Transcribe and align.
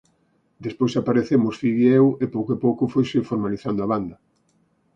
Despois 0.65 0.93
aparecemos 0.95 1.59
Figui 1.61 1.87
e 1.91 1.93
eu... 2.01 2.07
e 2.23 2.25
pouco 2.35 2.49
a 2.53 2.61
pouco 2.65 2.91
foise 2.93 3.27
formalizando 3.29 3.79
a 3.81 3.89
banda. 3.93 4.15